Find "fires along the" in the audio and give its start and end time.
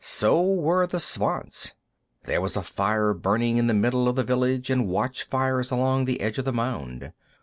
5.21-6.21